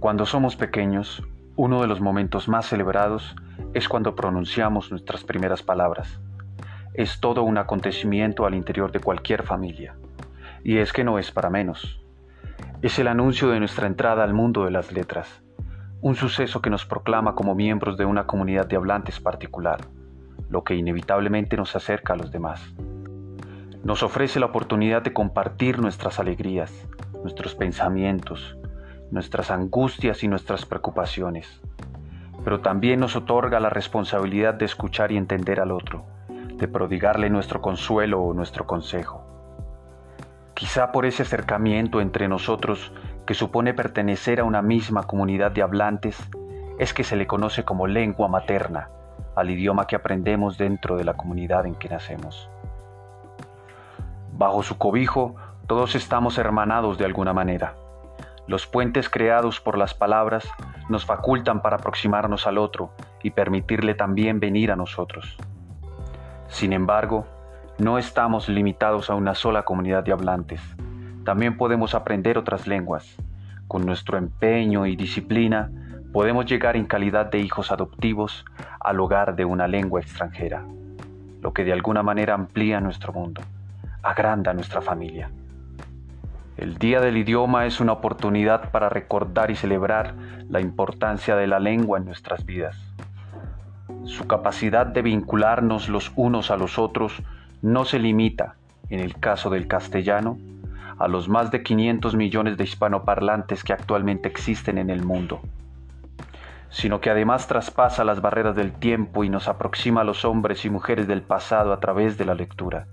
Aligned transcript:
Cuando 0.00 0.24
somos 0.24 0.56
pequeños, 0.56 1.22
uno 1.56 1.82
de 1.82 1.86
los 1.86 2.00
momentos 2.00 2.48
más 2.48 2.64
celebrados 2.66 3.36
es 3.74 3.86
cuando 3.86 4.16
pronunciamos 4.16 4.90
nuestras 4.90 5.24
primeras 5.24 5.62
palabras. 5.62 6.18
Es 6.94 7.20
todo 7.20 7.42
un 7.42 7.58
acontecimiento 7.58 8.46
al 8.46 8.54
interior 8.54 8.92
de 8.92 9.00
cualquier 9.00 9.42
familia. 9.42 9.94
Y 10.64 10.78
es 10.78 10.94
que 10.94 11.04
no 11.04 11.18
es 11.18 11.30
para 11.30 11.50
menos. 11.50 12.00
Es 12.80 12.98
el 12.98 13.08
anuncio 13.08 13.50
de 13.50 13.58
nuestra 13.58 13.86
entrada 13.86 14.24
al 14.24 14.32
mundo 14.32 14.64
de 14.64 14.70
las 14.70 14.90
letras, 14.90 15.42
un 16.00 16.14
suceso 16.14 16.62
que 16.62 16.70
nos 16.70 16.86
proclama 16.86 17.34
como 17.34 17.54
miembros 17.54 17.98
de 17.98 18.06
una 18.06 18.26
comunidad 18.26 18.66
de 18.66 18.76
hablantes 18.76 19.20
particular, 19.20 19.82
lo 20.48 20.64
que 20.64 20.76
inevitablemente 20.76 21.58
nos 21.58 21.76
acerca 21.76 22.14
a 22.14 22.16
los 22.16 22.32
demás. 22.32 22.72
Nos 23.84 24.02
ofrece 24.02 24.40
la 24.40 24.46
oportunidad 24.46 25.02
de 25.02 25.12
compartir 25.12 25.78
nuestras 25.78 26.18
alegrías, 26.18 26.72
nuestros 27.22 27.54
pensamientos, 27.54 28.56
nuestras 29.10 29.50
angustias 29.50 30.22
y 30.22 30.28
nuestras 30.28 30.66
preocupaciones, 30.66 31.60
pero 32.44 32.60
también 32.60 33.00
nos 33.00 33.16
otorga 33.16 33.60
la 33.60 33.70
responsabilidad 33.70 34.54
de 34.54 34.64
escuchar 34.64 35.12
y 35.12 35.16
entender 35.16 35.60
al 35.60 35.72
otro, 35.72 36.04
de 36.28 36.68
prodigarle 36.68 37.30
nuestro 37.30 37.60
consuelo 37.60 38.22
o 38.22 38.34
nuestro 38.34 38.66
consejo. 38.66 39.24
Quizá 40.54 40.92
por 40.92 41.06
ese 41.06 41.22
acercamiento 41.22 42.00
entre 42.00 42.28
nosotros 42.28 42.92
que 43.26 43.34
supone 43.34 43.74
pertenecer 43.74 44.40
a 44.40 44.44
una 44.44 44.62
misma 44.62 45.04
comunidad 45.04 45.52
de 45.52 45.62
hablantes, 45.62 46.16
es 46.78 46.94
que 46.94 47.04
se 47.04 47.16
le 47.16 47.26
conoce 47.26 47.64
como 47.64 47.86
lengua 47.86 48.28
materna 48.28 48.88
al 49.36 49.50
idioma 49.50 49.86
que 49.86 49.96
aprendemos 49.96 50.58
dentro 50.58 50.96
de 50.96 51.04
la 51.04 51.14
comunidad 51.14 51.66
en 51.66 51.74
que 51.74 51.88
nacemos. 51.88 52.50
Bajo 54.32 54.62
su 54.62 54.78
cobijo, 54.78 55.36
todos 55.66 55.94
estamos 55.94 56.38
hermanados 56.38 56.98
de 56.98 57.04
alguna 57.04 57.32
manera. 57.32 57.74
Los 58.50 58.66
puentes 58.66 59.08
creados 59.08 59.60
por 59.60 59.78
las 59.78 59.94
palabras 59.94 60.44
nos 60.88 61.06
facultan 61.06 61.62
para 61.62 61.76
aproximarnos 61.76 62.48
al 62.48 62.58
otro 62.58 62.90
y 63.22 63.30
permitirle 63.30 63.94
también 63.94 64.40
venir 64.40 64.72
a 64.72 64.76
nosotros. 64.76 65.36
Sin 66.48 66.72
embargo, 66.72 67.28
no 67.78 67.96
estamos 67.96 68.48
limitados 68.48 69.08
a 69.08 69.14
una 69.14 69.36
sola 69.36 69.62
comunidad 69.62 70.02
de 70.02 70.10
hablantes. 70.10 70.60
También 71.24 71.56
podemos 71.56 71.94
aprender 71.94 72.38
otras 72.38 72.66
lenguas. 72.66 73.14
Con 73.68 73.86
nuestro 73.86 74.18
empeño 74.18 74.84
y 74.84 74.96
disciplina 74.96 75.70
podemos 76.12 76.44
llegar 76.44 76.74
en 76.74 76.86
calidad 76.86 77.26
de 77.26 77.38
hijos 77.38 77.70
adoptivos 77.70 78.44
al 78.80 78.98
hogar 78.98 79.36
de 79.36 79.44
una 79.44 79.68
lengua 79.68 80.00
extranjera, 80.00 80.64
lo 81.40 81.52
que 81.52 81.62
de 81.62 81.72
alguna 81.72 82.02
manera 82.02 82.34
amplía 82.34 82.80
nuestro 82.80 83.12
mundo, 83.12 83.42
agranda 84.02 84.52
nuestra 84.54 84.80
familia. 84.80 85.30
El 86.60 86.76
Día 86.76 87.00
del 87.00 87.16
Idioma 87.16 87.64
es 87.64 87.80
una 87.80 87.92
oportunidad 87.92 88.70
para 88.70 88.90
recordar 88.90 89.50
y 89.50 89.56
celebrar 89.56 90.14
la 90.50 90.60
importancia 90.60 91.34
de 91.34 91.46
la 91.46 91.58
lengua 91.58 91.96
en 91.96 92.04
nuestras 92.04 92.44
vidas. 92.44 92.76
Su 94.04 94.26
capacidad 94.26 94.84
de 94.84 95.00
vincularnos 95.00 95.88
los 95.88 96.12
unos 96.16 96.50
a 96.50 96.58
los 96.58 96.78
otros 96.78 97.22
no 97.62 97.86
se 97.86 97.98
limita, 97.98 98.56
en 98.90 99.00
el 99.00 99.18
caso 99.18 99.48
del 99.48 99.68
castellano, 99.68 100.36
a 100.98 101.08
los 101.08 101.30
más 101.30 101.50
de 101.50 101.62
500 101.62 102.14
millones 102.14 102.58
de 102.58 102.64
hispanoparlantes 102.64 103.64
que 103.64 103.72
actualmente 103.72 104.28
existen 104.28 104.76
en 104.76 104.90
el 104.90 105.02
mundo, 105.02 105.40
sino 106.68 107.00
que 107.00 107.08
además 107.08 107.48
traspasa 107.48 108.04
las 108.04 108.20
barreras 108.20 108.54
del 108.54 108.72
tiempo 108.72 109.24
y 109.24 109.30
nos 109.30 109.48
aproxima 109.48 110.02
a 110.02 110.04
los 110.04 110.26
hombres 110.26 110.66
y 110.66 110.68
mujeres 110.68 111.08
del 111.08 111.22
pasado 111.22 111.72
a 111.72 111.80
través 111.80 112.18
de 112.18 112.26
la 112.26 112.34
lectura 112.34 112.86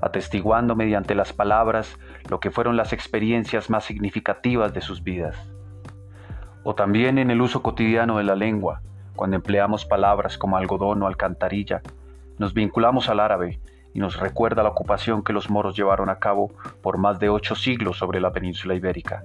atestiguando 0.00 0.76
mediante 0.76 1.14
las 1.14 1.32
palabras 1.32 1.98
lo 2.28 2.40
que 2.40 2.50
fueron 2.50 2.76
las 2.76 2.92
experiencias 2.92 3.70
más 3.70 3.84
significativas 3.84 4.72
de 4.74 4.80
sus 4.80 5.02
vidas. 5.02 5.36
O 6.64 6.74
también 6.74 7.18
en 7.18 7.30
el 7.30 7.40
uso 7.40 7.62
cotidiano 7.62 8.18
de 8.18 8.24
la 8.24 8.34
lengua, 8.34 8.82
cuando 9.14 9.36
empleamos 9.36 9.84
palabras 9.84 10.36
como 10.36 10.56
algodón 10.56 11.02
o 11.02 11.06
alcantarilla, 11.06 11.80
nos 12.38 12.52
vinculamos 12.52 13.08
al 13.08 13.20
árabe 13.20 13.60
y 13.94 13.98
nos 13.98 14.20
recuerda 14.20 14.62
la 14.62 14.68
ocupación 14.68 15.22
que 15.24 15.32
los 15.32 15.48
moros 15.48 15.74
llevaron 15.74 16.10
a 16.10 16.18
cabo 16.18 16.50
por 16.82 16.98
más 16.98 17.18
de 17.18 17.30
ocho 17.30 17.54
siglos 17.54 17.96
sobre 17.96 18.20
la 18.20 18.32
península 18.32 18.74
ibérica. 18.74 19.24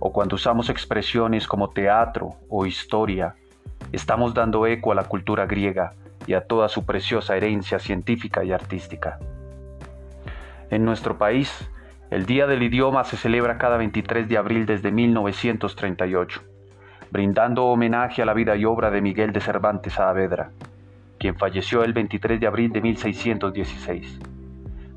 O 0.00 0.12
cuando 0.12 0.36
usamos 0.36 0.70
expresiones 0.70 1.46
como 1.46 1.68
teatro 1.68 2.30
o 2.48 2.64
historia, 2.64 3.34
estamos 3.92 4.32
dando 4.32 4.66
eco 4.66 4.92
a 4.92 4.94
la 4.94 5.04
cultura 5.04 5.46
griega 5.46 5.92
y 6.26 6.34
a 6.34 6.46
toda 6.46 6.68
su 6.68 6.86
preciosa 6.86 7.36
herencia 7.36 7.78
científica 7.78 8.44
y 8.44 8.52
artística. 8.52 9.18
En 10.72 10.86
nuestro 10.86 11.18
país, 11.18 11.68
el 12.10 12.24
Día 12.24 12.46
del 12.46 12.62
Idioma 12.62 13.04
se 13.04 13.18
celebra 13.18 13.58
cada 13.58 13.76
23 13.76 14.26
de 14.26 14.38
abril 14.38 14.64
desde 14.64 14.90
1938, 14.90 16.40
brindando 17.10 17.66
homenaje 17.66 18.22
a 18.22 18.24
la 18.24 18.32
vida 18.32 18.56
y 18.56 18.64
obra 18.64 18.90
de 18.90 19.02
Miguel 19.02 19.34
de 19.34 19.42
Cervantes 19.42 19.92
Saavedra, 19.92 20.52
quien 21.18 21.36
falleció 21.36 21.84
el 21.84 21.92
23 21.92 22.40
de 22.40 22.46
abril 22.46 22.72
de 22.72 22.80
1616. 22.80 24.18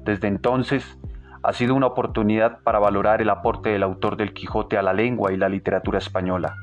Desde 0.06 0.30
entonces, 0.30 0.98
ha 1.44 1.52
sido 1.52 1.76
una 1.76 1.88
oportunidad 1.88 2.60
para 2.60 2.80
valorar 2.80 3.22
el 3.22 3.30
aporte 3.30 3.68
del 3.68 3.84
autor 3.84 4.16
del 4.16 4.32
Quijote 4.32 4.78
a 4.78 4.82
la 4.82 4.94
lengua 4.94 5.34
y 5.34 5.36
la 5.36 5.50
literatura 5.50 5.98
española, 5.98 6.56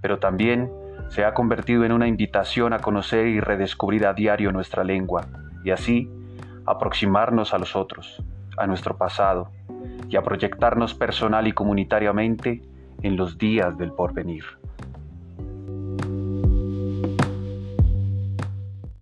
pero 0.00 0.18
también 0.18 0.68
se 1.06 1.24
ha 1.24 1.34
convertido 1.34 1.84
en 1.84 1.92
una 1.92 2.08
invitación 2.08 2.72
a 2.72 2.80
conocer 2.80 3.28
y 3.28 3.38
redescubrir 3.38 4.08
a 4.08 4.12
diario 4.12 4.50
nuestra 4.50 4.82
lengua, 4.82 5.28
y 5.62 5.70
así 5.70 6.10
aproximarnos 6.66 7.54
a 7.54 7.58
los 7.58 7.76
otros 7.76 8.20
a 8.60 8.66
nuestro 8.66 8.96
pasado 8.96 9.50
y 10.08 10.16
a 10.16 10.22
proyectarnos 10.22 10.94
personal 10.94 11.46
y 11.46 11.52
comunitariamente 11.52 12.62
en 13.02 13.16
los 13.16 13.38
días 13.38 13.76
del 13.78 13.92
porvenir. 13.92 14.44